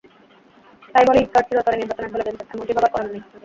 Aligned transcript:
তাই 0.93 1.03
বলে 1.07 1.19
ঈদকার্ড 1.21 1.45
চিরতরে 1.49 1.77
নির্বাসনে 1.77 2.11
চলে 2.13 2.25
গেছে, 2.27 2.43
এমনটি 2.53 2.73
ভাবার 2.75 2.93
কারণ 2.93 3.07
নেই। 3.13 3.21